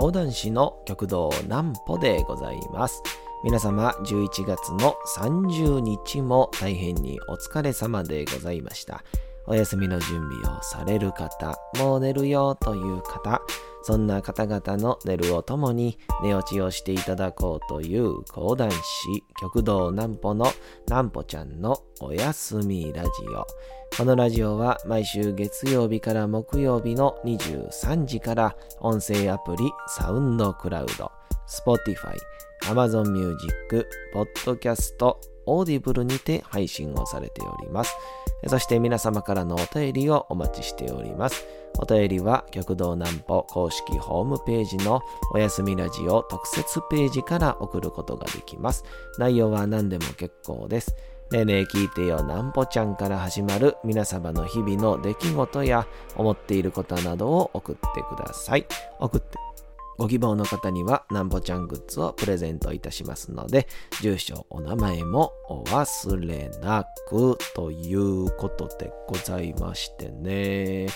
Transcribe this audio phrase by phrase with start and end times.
[0.00, 3.02] 講談師の極道南歩でございます。
[3.44, 9.04] 皆様11月の30日も大変にお疲れ様でございました。
[9.46, 13.42] お休みの準備をされる方もう寝るよという方
[13.82, 18.78] そんな方々の寝るをともに寝落ちをしていただこうという講談師
[19.40, 20.46] 極道南歩の
[20.86, 23.46] 南歩ちゃんのおやすみラジオ。
[23.96, 31.10] このラジオは毎週月曜日から木曜日の23時から音声アプリサウンドクラウド、
[31.46, 32.16] Spotify、
[32.64, 37.94] Amazon Music、Podcast、Audible にて配信をされております。
[38.46, 41.44] そして皆様からのお便りをお待ちしております。
[41.78, 48.84] お便りは極道南歩公式ホームページのおやすみラジオ特設ページから送ることができます。
[49.18, 50.94] 内容は何でも結構です。
[51.30, 55.86] ねえねえ聞いてよなんぽちゃんから始まる皆様の日々の出来事や
[56.16, 58.66] 思っていることなどを送ってください。
[58.98, 59.38] 送って。
[59.96, 63.68] ご希望の方にはなんぽちゃんグッズをプレゼントいたしますので、
[64.02, 70.88] 住所、お名前もお忘れなくということでございましてね。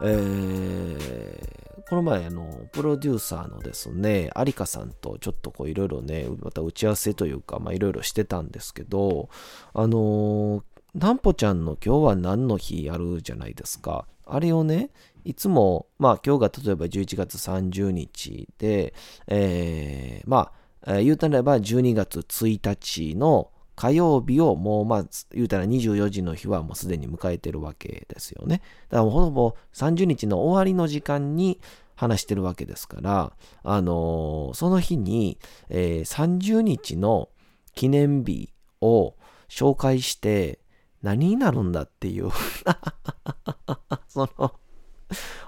[0.00, 9.28] えー、この前、の、プロデューサーのですね、有香さんとちょっといろいろね、また打ち合わせというか、いろいろしてたんですけど、
[9.74, 10.62] あのー、
[10.94, 14.06] なんぽちゃんの今日は何の日やるじゃないですか。
[14.26, 14.90] あれをね、
[15.24, 18.94] いつも、まあ今日が例えば11月30日で、
[19.26, 20.52] えー、ま
[20.86, 28.60] あ、言うたらば12月1日の火曜日をもうまあ言うたら24時の日はもうすでに迎えてるわけですよね。
[28.88, 31.60] だからほぼ30日の終わりの時間に
[31.94, 37.28] 話してるわけですから、あのー、その日に、えー、30日の
[37.76, 39.14] 記念日を
[39.48, 40.58] 紹介して
[41.04, 42.30] 何になるんだっていう
[44.08, 44.54] その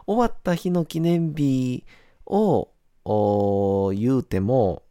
[0.07, 1.85] 終わった日の記念日
[2.27, 2.69] を
[3.93, 4.85] 言うても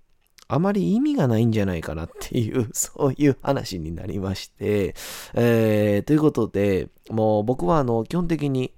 [0.51, 4.95] あまり意味がないんじゃないかなっていう、 そういう話になりまして、
[5.35, 8.73] えー、ということで、もう僕はあの、基本的に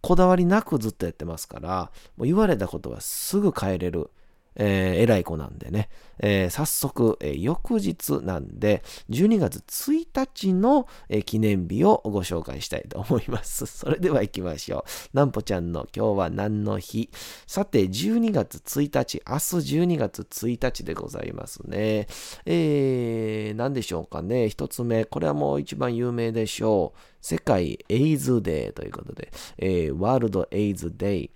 [0.00, 4.10] こだわりなくずっとやってますから、もう言われたことはすぐ変えれる。
[4.56, 5.88] えー、偉い子なんでね、
[6.18, 13.66] えー、早速、えー、翌日なんで、12月1日の、え記念日をご紹介したいと思います。
[13.66, 15.16] それでは行きましょう。
[15.16, 17.10] なんぽちゃんの今日は何の日？
[17.46, 22.06] さて、12月1日、明日12月1日でございますね。
[22.46, 24.48] えー、何でしょうかね。
[24.48, 26.98] 一つ目、これはもう一番有名でしょう。
[27.20, 31.30] 世界エイズデーということで、えー、ワールドエイズデイ。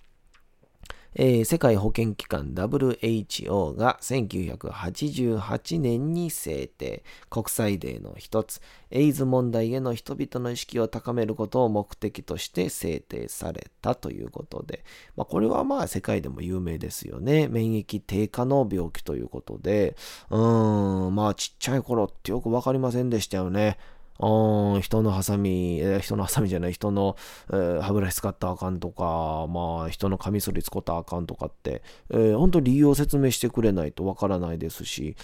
[1.15, 8.61] えー、世界保健機関 WHO が1988年に制定、国際デーの一つ、
[8.91, 14.83] エイズ問題への人々の意識を高めることを目的として制定されたということで、
[15.15, 17.47] まあ、これはまあ世界でも有名ですよね。
[17.47, 19.95] 免疫低下の病気ということで、
[20.29, 23.77] うーん、まあちっちゃい頃ってよくわかりませんでしたよね。
[24.19, 27.15] 人のハサミ、え、人のハサミじゃない、人の、
[27.51, 35.15] えー、歯ブラシ使ったらあかんとか、まあ、人のカミソリ使ったらあかんとかって、えー、本当理由を説明してくれないとわからないですし、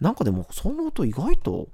[0.00, 1.68] なんかでも、その音意外と、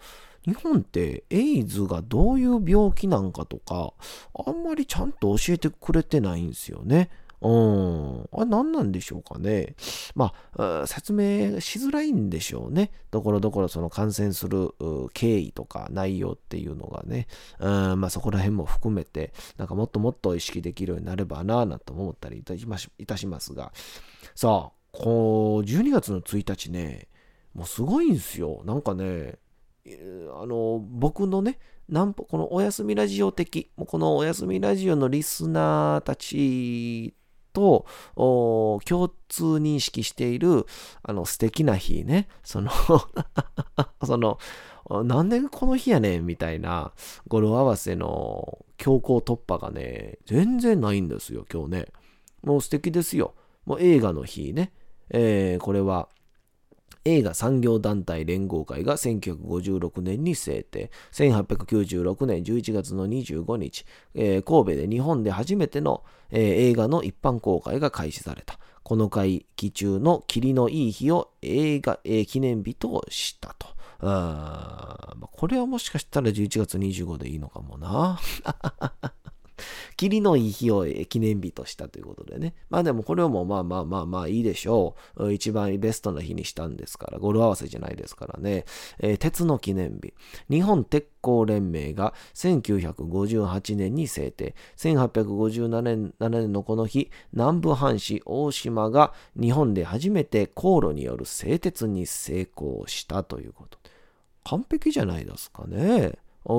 [0.44, 3.92] 日本ってエイズがどういう病気なんかとか、
[4.34, 7.10] あんまりちゃんと教えてくれてないんですよね。
[7.42, 8.28] うん。
[8.32, 9.74] あれ何なんでしょうかね。
[10.14, 12.92] まあ、説明しづらいんでしょうね。
[13.10, 14.70] ところどころその感染する
[15.12, 17.26] 経緯とか内容っていうのがね。
[17.58, 23.72] うん、まあそこら辺も含めて、なんかもっともっと意識できるようになればなぁなんて思ったりいたしますいたしますが。
[24.34, 27.08] さあ、こう、12月の1日ね、
[27.54, 28.62] もうすごいんですよ。
[28.64, 29.38] なんかね、
[29.86, 37.14] あの、僕のね、なんこのおやすみラジオ的、このおやすみラジオのリスナーたち
[37.52, 37.86] と
[38.16, 38.80] 共
[39.28, 40.66] 通認識している
[41.02, 42.28] あの素敵な日ね。
[42.42, 42.70] その
[44.04, 44.38] その、
[45.04, 46.92] なんでこの日やねんみたいな
[47.28, 51.86] 語呂合わせの強行突破がね、全然ないんですよ、今日ね。
[52.42, 53.34] もう素敵ですよ。
[53.64, 54.72] もう映画の日ね。
[55.10, 56.08] えー、これは
[57.04, 60.90] 映画産業団体連合会が1956年に制定。
[61.12, 63.84] 1896年11月の25日、
[64.14, 68.58] えー、神戸で日本で初めての、えー、映画の一般公開が開始された。
[68.82, 73.68] この会期中の霧のいい日を映画、えー、記念日としたと。
[74.04, 78.18] あこれはもしかしたら11月25でいいのかもな。
[79.96, 82.54] 霧のいい日を記念日としたということでね。
[82.70, 85.32] まあでもこれをもまあまあまあまあいいでしょう。
[85.32, 88.64] 一番ベストな日にしたんですから、語呂合わせじゃないですからね。
[89.00, 90.14] えー、鉄の記念日。
[90.50, 94.54] 日本鉄工連盟が1958年に制定。
[94.76, 103.78] 1857年 ,7 年のこの日、南部藩士大島が日本で初めて航路による製鉄に成功したということ。
[104.44, 106.18] 完璧じゃないですかね。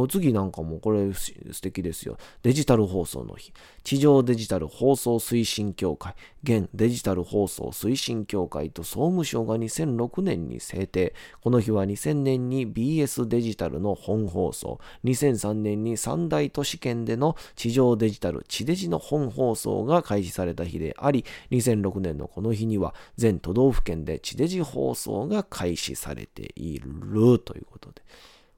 [0.10, 2.18] 次なんかもこれ素敵ですよ。
[2.42, 3.54] デジタル放送の日。
[3.84, 11.14] 地上デジタル放送推進協会、現デジタル放送推進協会と総務省が2006年に制定。
[11.42, 28.02] この日は2000年に BS デジタルの本放送、2003年に三大都市圏での地上デジタル、地デジの本放送が開始された日であり、2006年のこの日には全都道府県で地デジ放送が開始されているということで。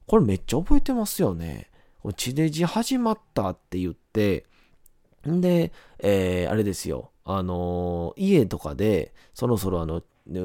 [0.06, 1.70] これめっちゃ覚えてますよね。
[2.16, 4.46] 地デジ始まったって言って、
[5.28, 7.10] んで、えー、あれですよ。
[7.24, 10.02] あのー、家とかで、そろそろあの、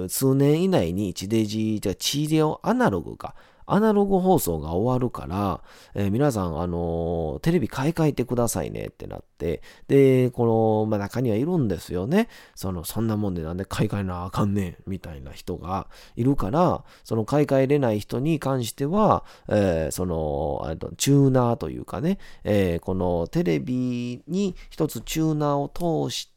[0.09, 3.35] 数年以内に地デジ、じゃ地デオアナログか。
[3.65, 5.61] アナログ放送が終わるから、
[5.93, 12.27] えー、皆さん、あのー、テレビ買い替えてくださいねってなって、で、この、まあ、中にはいるんですよね。
[12.55, 26.30] その、そんなもんでなんで買い替えなあかんねん、みたいな人がいるから、その買い替えれない人に関しては、えー、その、チューナーというかね、え、このテレビに一つチューナーを通して、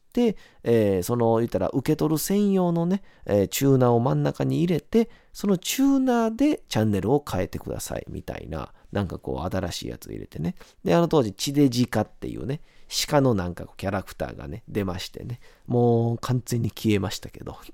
[0.63, 10.55] えー、その言ったら受け取る専用のね、えー、チューナーを真ん中に入れて、そのチューナーでチャンネルを変えてくださいみたいな、なんかこう新しいやつを入れてね。
[10.83, 12.61] で、あの当時、地デジカっていうね、
[13.07, 17.57] 鹿のなんかキャラクターがね、出ましてね、もう完全に消えましたけど。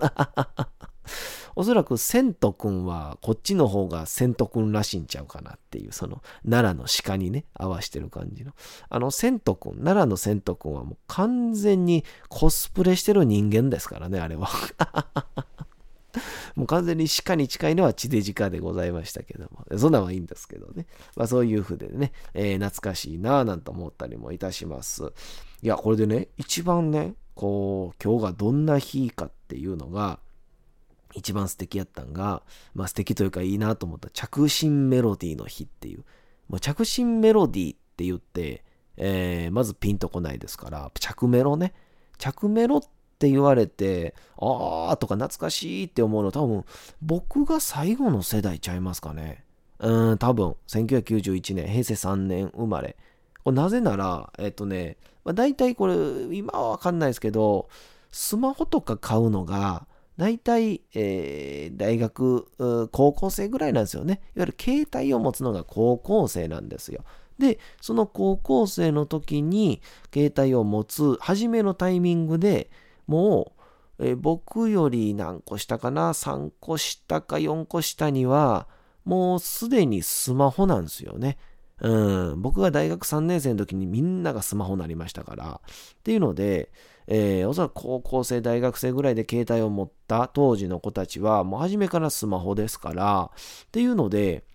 [1.55, 8.53] おそらくセント君はこっちの方がセント君らしいんちゃうかなっていう、その奈良の鹿にね、合わしてる感じの。
[8.89, 14.49] あのセント君、奈良のセント君はもう完全にコスプレしてる人間ですからね、あれは。
[16.55, 20.85] もう完全に鹿に近いのは地デジカでございましたけども、そんなんはいいんですけどね。
[21.15, 25.13] まあそういう風でね、えー、懐かしいなぁなんて思ったりもいたします。
[25.61, 30.19] いや、これでね、一番ね、こう、今日がどんな日かっていうのが、
[31.13, 32.43] 一番素敵やったんが、
[32.73, 36.03] まあ素敵というかいいなと思った着信メロディーの日っていう。
[36.47, 38.63] もう着信メロディーって言って、
[38.97, 41.73] えー、まずピンとこないですから、着メロね。
[42.17, 42.81] 着メロっ
[43.19, 46.65] て言われて、あーとか懐かしいって思うの多分
[47.01, 49.43] 僕が最後の世代ちゃいますかね。
[49.79, 52.95] うん、多分1991年、平成3年生まれ。
[53.43, 55.95] これなぜなら、えっとね、まあ、大体これ
[56.35, 57.69] 今はわかんないですけど、
[58.11, 59.87] スマホとか買うのが、
[60.17, 62.47] 大体、えー、大学、
[62.91, 64.21] 高校生ぐらいなんですよね。
[64.35, 67.03] いわゆる携帯を持つのが高校生なんですよ。
[67.39, 69.81] で、その高校生の時に
[70.13, 72.69] 携帯を持つ初めのタイミングで
[73.07, 73.53] も
[73.99, 78.67] う、えー、僕より何個下かな ?3 個下か4個下には
[79.05, 81.37] もうすでにスマホなんですよね。
[81.79, 85.61] うん、僕が大学3年生の時にみんながスマホになりましたから。
[85.65, 86.71] っていうので、
[87.13, 94.45] えー、おそらく高校生、大学生ぐらいで携帯を持った当時の子たちは、もう初めからスマホですから、っていうので、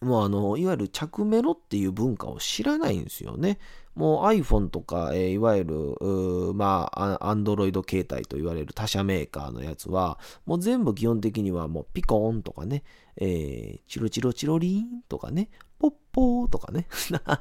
[0.00, 3.58] もうあの、いわゆる着メロっていう文化を知らないんですよね。
[3.94, 12.82] もう iPhone とか、えー、いわゆる、まあ、Android 携帯と言われる他社メーカーのやつは、もう全部基本的にはもうピコーンとかね、
[13.16, 16.86] えー、チロチロチロリーンとかね、ポッポーとかね。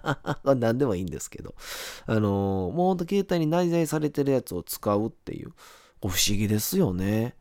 [0.43, 1.55] 何でもいいんですけど。
[2.05, 5.53] あのー、もうほんと携帯に内在されてるやつを使うっていう、
[6.01, 7.35] 不思議ですよね。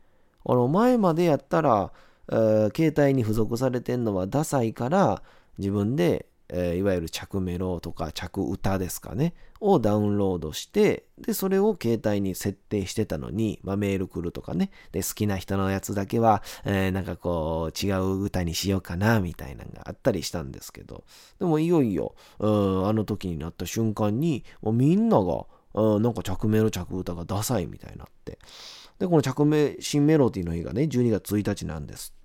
[0.45, 1.91] あの、前までやったら、
[2.29, 5.21] えー、携帯に付属されてんのはダサいから、
[5.57, 21.03] 自分でえー、いわゆる着メロとか着歌ですかね、をダウンロードして、で、それを携帯に設定してたのに、まあ、メール来るとかね、で、好きな人のやつだけは、えー、なんかこう、違う歌にしようかな、みたいなのがあったりしたんですけど、
[21.39, 28.39] でもいよいよ、うん、あの時になった瞬間に、もうみんなが、うん、なんか着メロ着歌がダサいみたいになって、
[28.99, 32.16] で、この着メ、新メロディの日がね、12月1日なんです。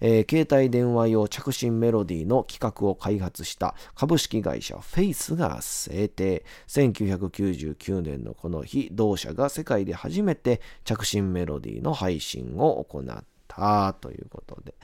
[0.00, 6.44] えー、携帯電話用着信メロディーの企画を開発した株式会社フェイスが制定。
[6.68, 14.74] 1999年のこの日、同社が世界で初めて着信メロディーの配信を行ったということで。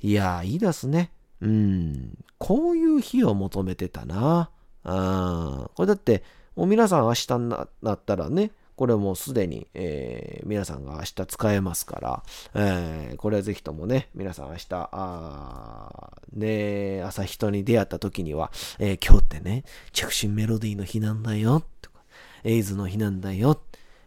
[0.00, 1.10] いやいいですね。
[1.40, 2.18] うん。
[2.38, 4.50] こういう日を求めてたな。
[4.84, 6.22] あこれだって、
[6.54, 12.22] もう皆さん明日になったらね、これもうすでに、えー、皆さんが明日使えますから、
[12.54, 22.00] えー、これはぜひともね、皆さん明日、あね、朝人に出会った時には、えー、今日ってね、着信メロディーの日なんだよ、とか、
[22.44, 23.58] エイズの日なんだよ、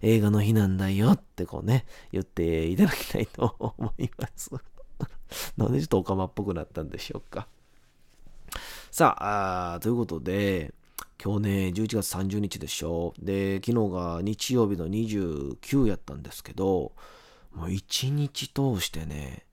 [0.01, 4.51] 映画の日なんだよってこうね、言っていただきたいと思います。
[5.57, 7.47] なんでちょっとオカマっぽくなったんでしょうか。
[8.91, 10.73] さあ、あということで、
[11.21, 13.13] 今日ね、11月30日でしょ。
[13.19, 16.93] で、昨日が日曜日の29やったんですけど、
[17.51, 19.45] もう一日通してね、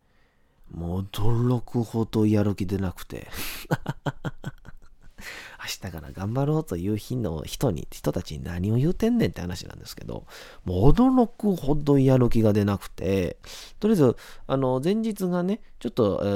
[0.71, 3.27] もう驚くほどやる気出なくて。
[5.67, 10.25] 明日から頑張ろうという日の人に、人たちに何を言うてんねんって話なんですけど、
[10.65, 13.39] もう驚くほどやる気が出なくて、
[13.81, 16.27] とりあえず、あの、前日がね、ちょっと、え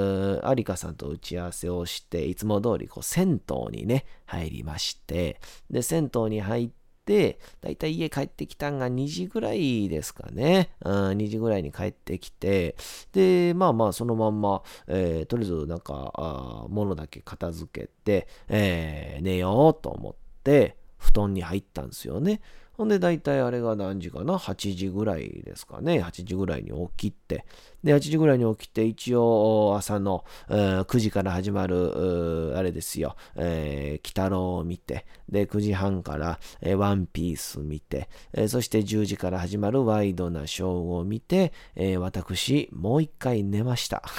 [0.45, 6.80] ー、有香さんと打ち合わせをして、いつも通り、こう、銭湯にね、入りまして、で、銭湯に入って、
[7.11, 10.71] で、だいたい家帰ってきたんが2時ぐらいですかね。
[10.85, 12.77] うん、2時ぐらいに帰ってきて、
[13.13, 20.15] で、まあまあ、そのまんま、えー、とりあえずなんか、物だけ片付けて、えー、寝ようと思っ
[20.45, 22.41] て、布団に入ったんですよね。
[22.81, 26.03] ほんで、大体あれが何時かな ?8 時ぐらいですかね。
[26.03, 27.45] 8時ぐらいに起きて。
[27.85, 44.03] で、8時ぐらいに起きて、一応朝の、9時から始まる、あれですよ、えー、北郎を見て、で、9時半から、えー、ワンピース見て、えー、そして10時から始まるワイドなショーを見て、えー、私、もう一回寝ました。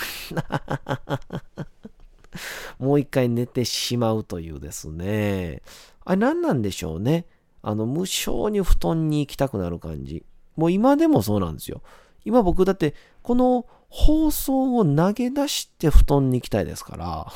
[2.77, 5.63] もう一回寝てしまうというですね。
[6.05, 7.25] あれ何なんでしょうね。
[7.61, 10.23] あの、無性に布団に行きたくなる感じ。
[10.55, 11.81] もう今でもそうなんですよ。
[12.25, 17.27] 今僕だって、この放送を投げ出して布団に行きたいですから、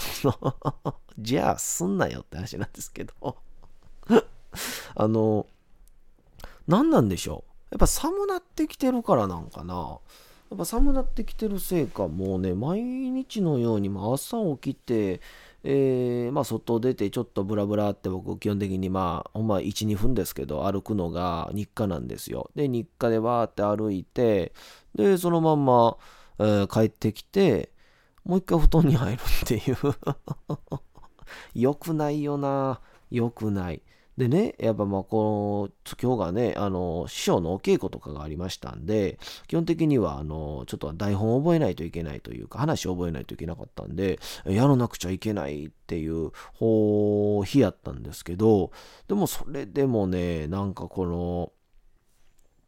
[1.19, 3.13] じゃあすんなよって話なんですけど
[4.95, 5.47] あの、
[6.67, 7.51] 何なんでしょう。
[7.71, 9.99] やっぱ寒なってきてるからなんかな。
[10.49, 15.19] やっぱ寒なってきてるせいか、もうね、毎日のように朝起きて、
[15.67, 22.51] えー、まあ、外出てちょっとブラブラって僕基本的にまあほんま1、2分ですけど歩くのが日課なんですよ。
[22.55, 24.53] で、日課でわーって歩いて、
[24.93, 25.97] で、そのまんま、
[26.37, 27.71] えー、帰ってきて、
[28.25, 29.77] もう一回布団に入るっていう
[31.55, 32.79] 良くないよな。
[33.09, 33.81] 良くない。
[34.17, 48.71] でね、やっぱまあこの、今日がね、あの、師匠のお稽古とかがありましたんで、基本的には、あの、ちょっと台本を覚えないといけないというか、話を覚えないといけなかったんで、やらなくちゃいけないっていうほ日やったんですけど、
[49.09, 51.51] でもそれでもね、なんかこの、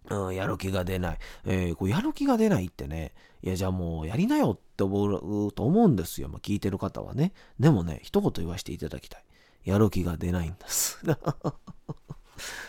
[0.10, 1.18] うん、やる気が出ない。
[1.46, 6.30] えー、こうやる気が出ないってね、いや、じゃあもうやりなよって思うと思うんですよ。
[6.30, 7.34] まあ、聞いてる方はね。
[7.60, 9.24] でもね、一言言わせていただきたい。
[9.68, 10.98] やる気が出ないんです。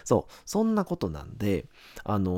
[0.04, 1.66] そう、そんなことなんで、
[2.02, 2.34] あのー、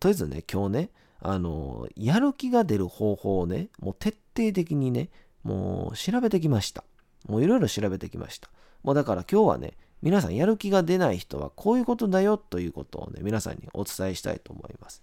[0.00, 5.10] とりあえずね、今日ね、あのー、やる気が出る方法をね、もう徹底的にね、
[5.42, 6.84] もう調べてきました。
[7.26, 8.48] もういろいろ調べてきました。
[8.84, 9.72] もうだから今日はね、
[10.02, 15.02] 皆さんやる気が出ない人はこういうことだよということをね、皆さんにお伝えしたいと思います。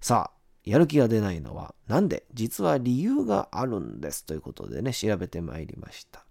[0.00, 0.39] さあ、
[0.70, 6.24] やる気が出ないのはなんで実は理由があるんですということでね、調べてまいりました。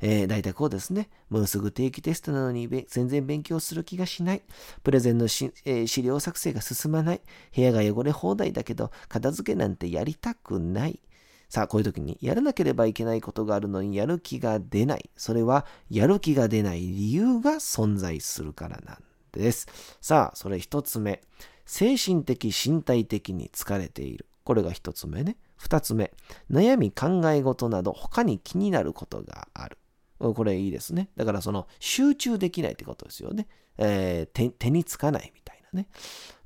[0.00, 1.08] えー、大体こうですね。
[1.28, 4.42] もうすぐ定期テストなのに全然勉強する気がしない。
[4.84, 7.20] プレゼンのし、えー、資料作成が進まない。
[7.52, 11.00] 部屋が汚れ放題だけど、片付けなんてやりたくない。
[11.48, 15.10] さあ、こういう時にやらなければいけないことがあるのにやる気が出ない。
[15.16, 19.66] それはやる気が出ない理由が存在するからなんです。
[20.00, 21.22] さあ、それ一つ目。
[21.70, 24.26] 精神的、身体的に疲れている。
[24.42, 25.36] これが一つ目ね。
[25.56, 26.12] 二つ目。
[26.50, 29.78] 悩み、考え事など他に気になることがある。
[30.18, 31.10] これいいですね。
[31.16, 33.46] だからその集中できないってことですよね。
[33.78, 35.86] えー、手につかないみたいなね。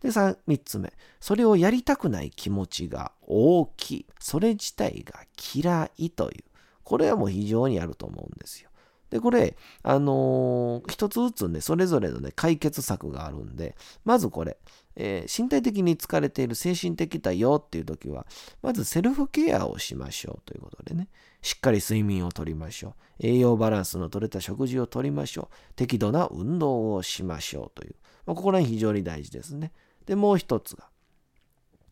[0.02, 0.10] で、
[0.46, 0.92] 三つ目。
[1.20, 4.06] それをやりたくない気持ちが大きい。
[4.20, 5.20] それ自体が
[5.54, 6.44] 嫌いという。
[6.82, 8.68] これはもう非常にあると思うんですよ。
[9.14, 14.56] で、これ、あのー、一つずつね、それぞれのね、解決策があるんで、まずこれ、
[14.96, 18.26] えー、身体的に疲れている精神的だよっていう時は、
[18.60, 21.06] まずセルフケアをしましょうということでね、
[21.42, 23.26] しっかり睡眠をとりましょう。
[23.28, 25.74] 栄養バランスの取れた食事をとりましょう。
[25.76, 27.94] 適度な運動をしましょうという。
[28.26, 29.70] まあ、ここら辺非常に大事ですね。
[30.06, 30.88] で、もう一つが、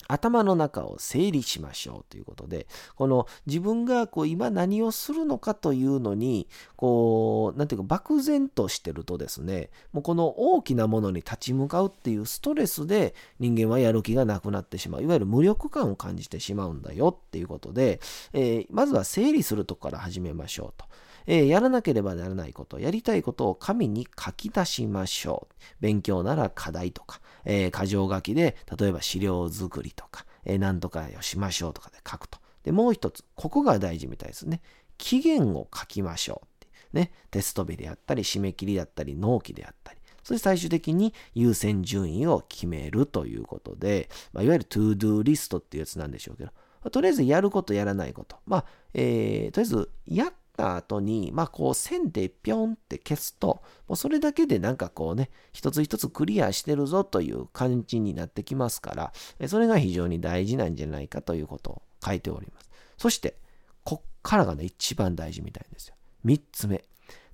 [0.09, 15.03] 頭の中を整理しましょうということで、この自分がこう今何をするのかというのに、こう、なんていうか漠然としてるとですね、もうこの大きなものに立ち向かうっていうストレスで人間はやる気がなくなってしまう。
[15.03, 18.01] いわゆる無力感を感じてしまうんだよっていうことで、
[18.33, 20.87] えー、まずは整理するとこから始めましょうと。
[21.27, 25.55] えー、やらなければならないこと、やりたいことを紙に書き出しましょう。
[25.81, 32.39] 勉強なら課題とか、えー、箇条書きで、例えば資料作りとか、えー、何とかをしましょうとかで書くと。
[32.65, 34.61] で、もう一つ、ここが大事みたいですね。
[34.99, 36.97] 期限を書きましょう。
[36.97, 46.51] ね、テスト日であったり、締め切りだったり、納期であったり、そして最終的に優先順位を決めるということで、まあ、いわゆる to do リストっていうやつなんでしょうけど、
[46.83, 48.37] まあ、とりあえずやることやらないこと。
[48.47, 48.65] まあ、
[48.95, 62.71] えー、とりあえずやった後に、まあこう線でぴょんって消すと、もうそれだけでなんかこうね、一つ一つクリアしてるぞという感じになってきますから、それが非常に大事なんじゃないかということを書いております。
[62.99, 63.37] そして、
[63.85, 65.95] こっからがね、一番大事みたいですよ。
[66.25, 66.85] 三つ目。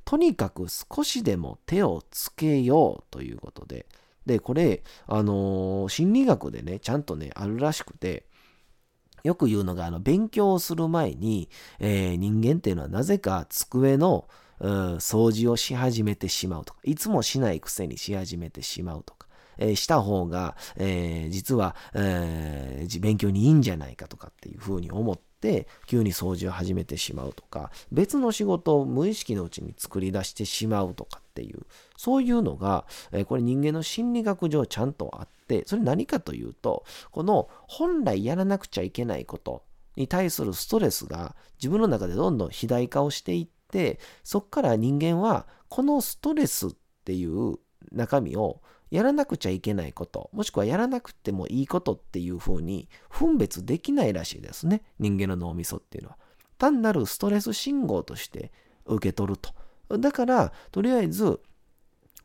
[0.04, 3.86] とにかく少しでも手をつけようということで、
[4.24, 8.27] で、これ、あのー、心理学でね、ちゃんとね、あるらしくて、
[9.24, 11.48] よく言うのが、あの、勉強をする前に、
[11.78, 14.28] えー、人間っていうのはなぜか机の、
[14.60, 39.64] う、掃除をし始めてしまうとか、いつもしないくせにし始めてしまうとか、えー、した方が、えー、実は、えー、勉強にいいんじゃないかとかっていうふうに思って急に掃除を始めてしまうとか別の仕事を無意識のうちに作り出してしまうとかっていうそういうのが、えこれ人間の心理学上ちゃんとあってそれ何かというとこの本来やらなくちゃいけないこと
[39.96, 46.70] に対するストレスが自分の中でどんどん肥大化をしていってそこから人間はこのストレスっ
[47.04, 47.56] ていう
[47.92, 54.82] 中身をやらなくちゃいけないこと、もしくはやらなくてもいいことっていうふうに分別できないらしいですね。
[54.98, 56.18] 人間の脳みそっていうのは。
[56.56, 58.50] 単なるストレス信号として
[58.86, 59.98] 受け取ると。
[59.98, 61.40] だから、とりあえず、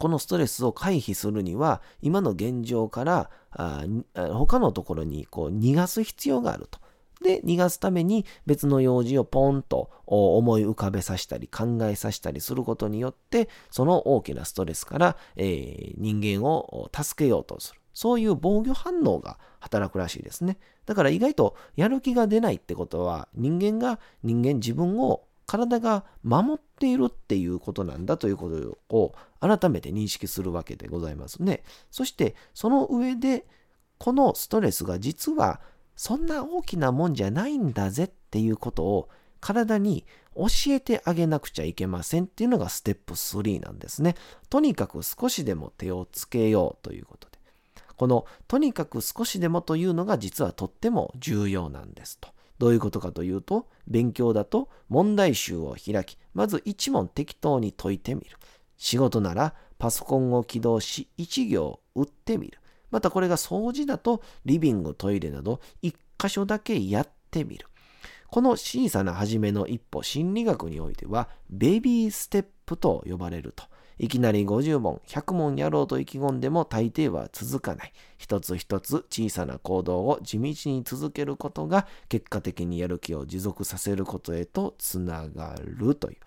[0.04, 6.82] このストレスを回避するには、今の現状からあ他のところにこう逃がす必要があると。
[7.24, 17.80] で、逃がすために別の用事をポンと思い浮かべさせたり考えさせたりすることによって、その大きなストレスから、えー、人間を助けようとする。
[17.94, 20.58] そういう防御反応が働くらしいですね。
[20.86, 31.62] だから意外とやる気が出ないってことは人間が人間自分を体が守っているっていうことなんだということを改めて認識するわけでございますね。
[31.92, 33.46] そしてその上で
[34.00, 35.62] このストレスが実は
[35.96, 39.10] そんな大きなもんじゃないんだぜっていうことを
[39.42, 44.16] 体に教えてあげなくちゃいけませんっていうのがステップ3なんですね。
[44.50, 47.38] とにかく少しでも手をつけようということで。
[47.96, 52.33] このとにかく少しでもというのが実はとっても重要なんですと。
[52.64, 58.38] どういうことかというと、勉強だと問題集を開き、まず1問適当に解いてみる。
[58.78, 62.60] 仕事ならパソコンを起動し1行打ってみる。
[62.90, 67.68] またこれが掃除だとリビング、トイレなど1箇所だけやってみる。
[68.30, 73.66] この小さな初めの一歩、心理学においては、ベビーステップと呼ばれると。
[74.00, 77.94] いきなり50問、100問やろうと意気込んでも大抵は続かない。
[78.18, 86.18] 一つ一つ小さな行動を地道に続けることが結果的にやる気を持続させることへとつながるという。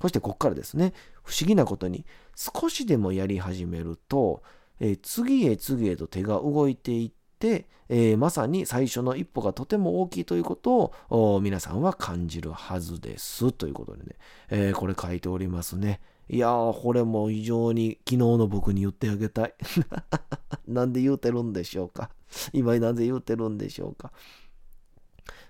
[0.00, 2.04] そしてここからですね、不思議なことに
[2.34, 4.42] 少しでもやり始めると、
[4.80, 14.16] えー、次へ次へと手が動いていって、えー、まさに最初の一歩がとても大きいということを皆さんは感じるはずですということでね、
[14.50, 16.00] えー、これ書いておりますね。
[16.32, 19.54] いやー、これも非常に昨日の僕に言ってあげたい。
[20.66, 22.10] なんで言うてるんでしょうか。
[22.54, 24.12] 今になぜ言うてるんでしょうか。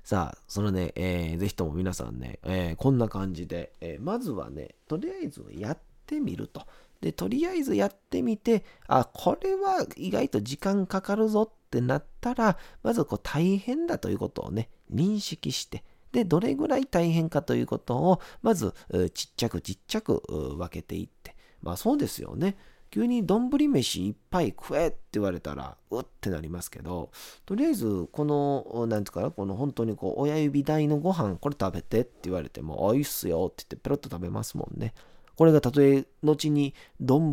[0.02, 6.62] さあ、そのね、えー、ぜひとも皆さんね、えー、こんな感じで、えー、まずはね、とりあえずやってみると。
[7.00, 18.74] で、とりあえずやってみて、あ、これは意外と時間かかるぞってなったら、まずこう大変だということをね、認識して、で、どれぐらい大変かということを、まず
[19.14, 21.34] ちっちゃくちっちゃく分けていって。
[21.62, 22.56] まあそうですよね。
[22.90, 27.10] 急に丼飯いっぱい食えって言われたら、うってなりますけど、
[27.46, 34.92] とりあえず、この、なんていうかな、この本当にこう、親指大のご飯、これ食べてって言われても、あ、いいっすよって言ってペロッと食べますもんね。
[35.36, 37.32] これがたとえ後に丼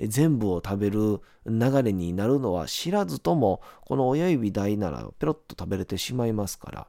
[0.00, 6.86] 全部を食べる流れになるのは知らずとも、この親指大ならペロッと食べれてしまいますから。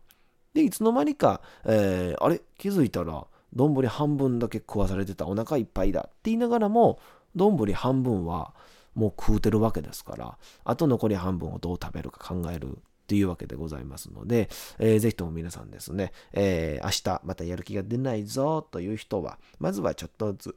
[0.53, 2.41] で、いつの間にか、えー、あれ？
[2.57, 6.99] 気づいたら、丼半分だけ食わされてたお腹いっぱいだって言いながらも、
[7.35, 8.53] 丼半分は
[8.95, 20.55] もう食うてるわけですから、あと残り半分をどう食べるか考えるというわけでございますので、えー、ぜひとも皆さんですね、えー、明日またやる気が出ないぞという人は、まずはちょっとずつ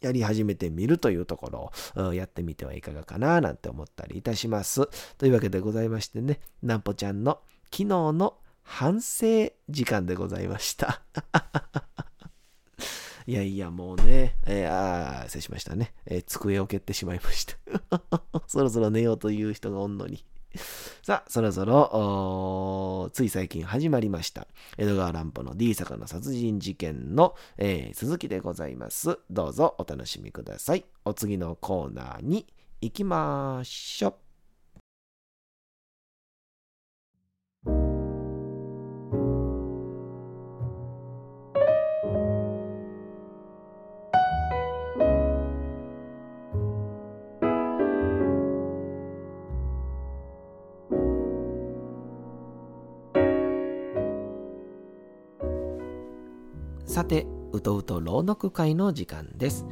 [0.00, 4.88] やり始めてみるというところをやってみてはいかがかななんて思ったりいたします。
[5.18, 8.36] というわけでございましてね、なんぽちゃんの昨日の
[8.68, 11.00] 反省時間でございました。
[13.26, 15.94] いやいや、もうね、えー、ああ、失礼しましたね。
[16.06, 17.56] えー、机を蹴ってしまいました。
[18.46, 20.24] そろそろ寝ようという人がおんのに。
[21.02, 24.46] さあ、そろそろ、つい最近始まりました。
[24.76, 29.18] 江戸川乱歩の D 坂の殺人事件の、えー、続きでございます。
[29.30, 30.84] どうぞお楽しみください。
[31.06, 32.46] お次のコーナーに
[32.82, 34.27] 行きましょう。
[56.98, 59.64] さて、うとうと朗読会の時間です。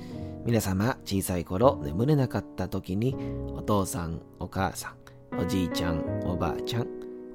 [0.44, 3.16] 皆様、小さい頃眠れなかった時に、
[3.48, 6.86] お父さん、お母さん、おじいちゃん、おばあちゃん、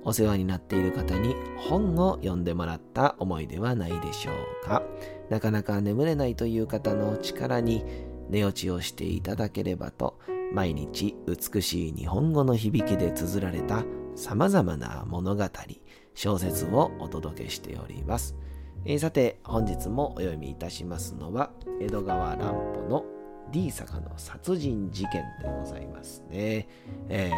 [0.05, 4.31] お世話になっている方に本を読んでもらった思いではないでしょ
[4.63, 4.81] うか？
[5.29, 7.83] なかなか眠れないという方の力に
[8.29, 10.17] 寝落ちをしていただければと、
[10.53, 13.83] 毎日美しい日本語の響きで綴られた
[14.15, 15.43] 様々な物語、
[16.15, 18.37] 小説をお届けしております。
[18.85, 23.05] えー、さて、本日もお読みいたしますのは、江戸川乱歩の
[23.51, 26.67] D 坂の殺人事件でございますね。
[27.09, 27.29] え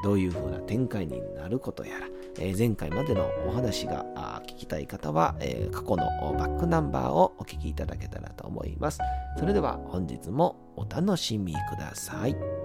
[0.00, 2.06] ー、どういう風な展開になることやら、
[2.38, 4.04] えー、前回までのお話が
[4.46, 6.06] 聞きたい方は、えー、過去の
[6.38, 8.98] バックナンバーをお聞きいただけたらと思います。
[9.38, 12.57] それでは本日もお楽しみください。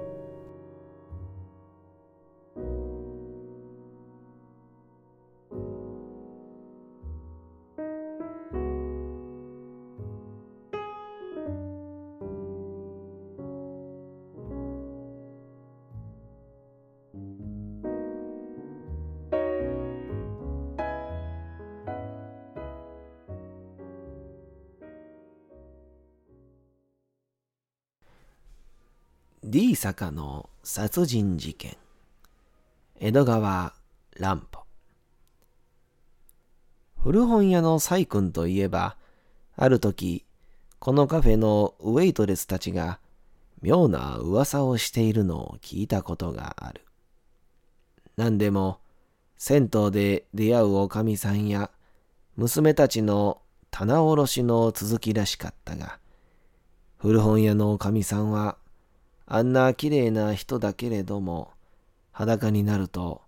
[29.93, 31.77] 坂の殺人事件。
[32.99, 33.75] 江戸川
[34.17, 34.63] 乱歩。
[36.99, 38.97] 古本屋のサイ君といえば
[39.56, 40.25] ある時
[40.79, 42.99] このカフェのウェイトレスたちが
[43.62, 46.82] 妙な噂をしているのを聞いたことがある。
[48.17, 48.79] 何でも
[49.38, 51.69] 銭湯で出会うおかみさんや
[52.36, 55.99] 娘たちの棚卸しの続きらしかったが
[56.97, 58.58] 古本屋のおかみさんは
[59.36, 61.54] あんな綺麗な人だけれども、
[62.12, 63.24] 裸になると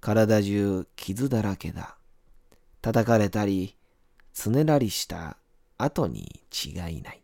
[0.00, 1.96] 体中傷だらけだ。
[2.82, 3.76] 叩かれたり、
[4.32, 5.36] つねらりした
[5.78, 7.22] 後に違いない。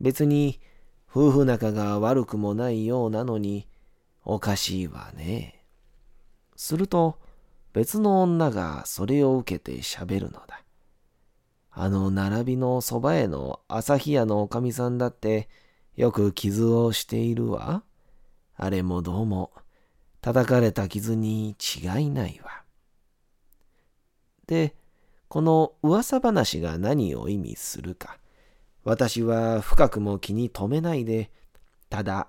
[0.00, 0.58] 別に
[1.06, 3.68] 夫婦仲が悪くもないようなのに、
[4.24, 5.66] おかしいわね。
[6.56, 7.18] すると、
[7.74, 10.62] 別の女がそれを受けて喋るのだ。
[11.72, 15.50] あの並びのそばへの朝日屋のおかみさんだって、
[15.98, 17.82] よく傷をしているわ。
[18.54, 19.50] あれもどうも、
[20.20, 22.62] 叩かれた傷に違いないわ。
[24.46, 24.76] で、
[25.26, 28.20] この噂話が何を意味するか、
[28.84, 31.32] 私は深くも気に留めないで、
[31.90, 32.28] ただ、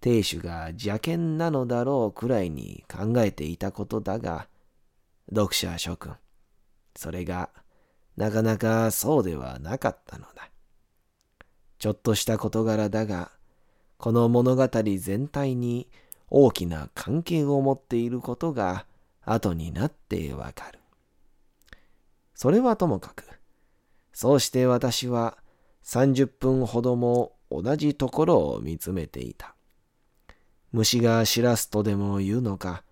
[0.00, 4.48] 亭主が邪険なのだろうくらいに考えていたことだが、
[5.32, 6.16] 読者諸君、
[6.96, 7.50] それが
[8.16, 10.50] なかなかそうではなかったのだ。
[11.84, 13.30] ちょっとした事柄だが、
[13.98, 14.66] この物語
[14.96, 15.86] 全体に
[16.30, 18.86] 大きな関係を持っていることが
[19.20, 20.78] 後になってわかる。
[22.34, 23.24] それはともかく、
[24.14, 25.36] そうして私は
[25.84, 29.54] 30分ほども同じところを見つめていた。
[30.72, 32.82] 虫がしらすとでも言うのか、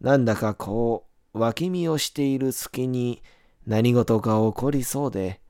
[0.00, 3.20] なんだかこう、脇見をしている隙に
[3.66, 5.40] 何事か起こりそうで、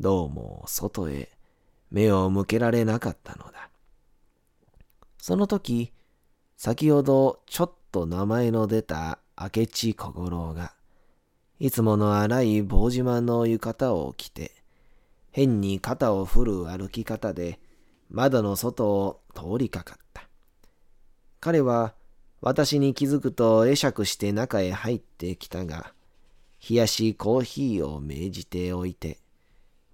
[0.00, 1.30] どうも外へ
[1.90, 3.70] 目を向けられなかったのだ。
[5.18, 5.92] その時、
[6.56, 10.72] 先ほどちょっと名前の出た明智小五郎が、
[11.58, 14.52] いつもの荒い棒島の浴衣を着て、
[15.30, 17.58] 変に肩を振る歩き方で
[18.08, 20.28] 窓の外を通りかかった。
[21.40, 21.94] 彼は
[22.40, 25.92] 私に気づくと会釈して中へ入ってきたが、
[26.68, 29.18] 冷やしコーヒーを命じておいて、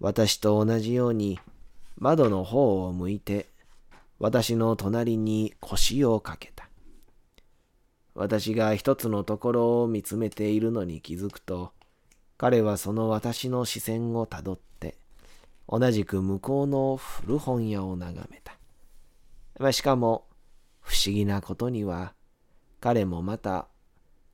[0.00, 1.40] 私と同じように
[1.98, 3.48] 窓の方を向いて、
[4.18, 6.68] 私の隣に腰をかけた。
[8.14, 11.72] 私が一つのところを見つめているのに気づくと、
[12.36, 14.96] 彼はその私の視線をたどって、
[15.68, 18.42] 同じく向こうの古本屋を眺め
[19.58, 19.72] た。
[19.72, 20.26] しかも、
[20.80, 22.14] 不思議なことには、
[22.80, 23.68] 彼もまた、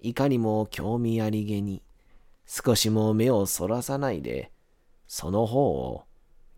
[0.01, 1.83] いかにも興味ありげに、
[2.47, 4.51] 少しも目をそらさないで、
[5.07, 6.08] その方を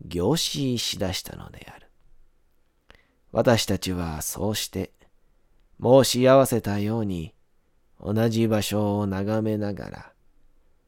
[0.05, 1.87] 凝視しだしたのである。
[3.33, 4.93] 私たちはそうして、
[5.83, 7.35] 申し合わせたように、
[8.03, 10.13] 同じ場所を眺めながら、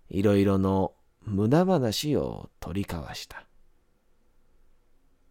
[0.09, 3.47] いろいろの無駄話を取り交わした。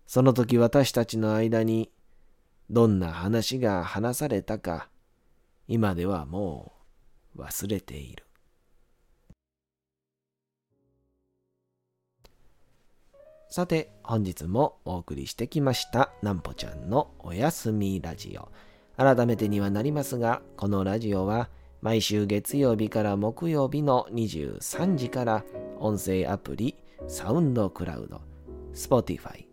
[0.08, 1.91] その時私たちの間に
[2.70, 4.89] どんな話が話されたか
[5.67, 6.74] 今ではも
[7.36, 8.26] う忘れている。
[13.52, 18.48] さて本日もお送りしてきましたなんぽちゃんのおやすみラジオ。
[18.96, 21.50] 改めてにはなりますがこのラジオは
[21.82, 25.44] 毎週月曜日から木曜日の23時から
[25.80, 26.78] 音声アプリ
[27.10, 28.22] サウンドクラウド、
[28.74, 29.46] Spotify、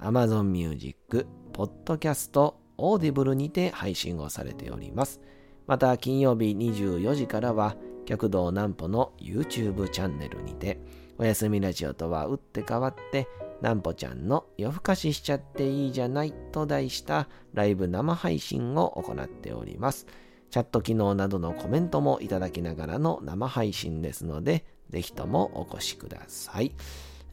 [0.00, 5.22] Amazon Music、Podcast、Audible にて配信をされております。
[5.66, 10.78] また金曜日24時からは極道南歩の YouTube チャンネルにて
[11.18, 13.26] おやすみラジオとは打って変わって
[13.62, 20.06] 南歩ちゃんの夜更かししちゃっていいじゃないと題したライブ生配信を行っております。
[20.50, 26.72] チャット機能などのコメントもいただきながらの生配信ですので、ぜひともお越しください。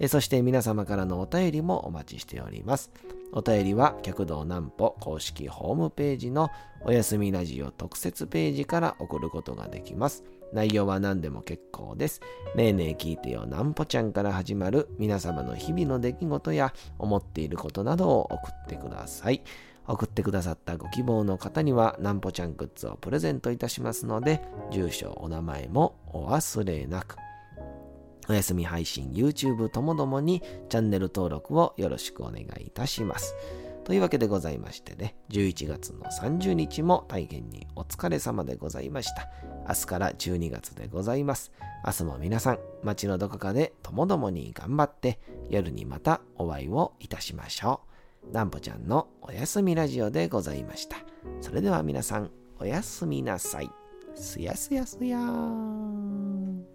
[0.08, 2.92] そして皆様からのお便りもお待ちしております。
[3.32, 6.50] お便りは、客道南歩公式ホームページの
[6.82, 10.24] おやすみラジオ特設ページから送ることができます。
[10.54, 12.22] 内容は何でも結構です。
[12.56, 19.44] ねえねえ聞いてよなんぽちゃんから始まる皆様の日々の出来事や思っていることなどを送ってください。
[19.86, 27.18] 送ってくださったご希望の方にはなんぽちゃんグッズをプレゼントいたしますので、住所、お名前もお忘れなく。
[28.30, 33.36] お休み配信、YouTube ともどもにチャンネル登録をよろしくお願いいたします。
[33.84, 39.53] というわけでございましてね、11月の30日も大変にお疲れ様でございました。
[39.68, 41.52] 明日から12月でございます。
[41.86, 47.82] 明日も皆さん、街のどこかでともどもに頑張って、夜にまたお会いをいたしましょ
[48.30, 48.34] う。
[48.34, 50.98] なんぽちゃんのおやすみラジオでございました。
[51.42, 53.70] それでは皆さん、おやすみなさい。
[54.16, 56.73] すやすやすやー。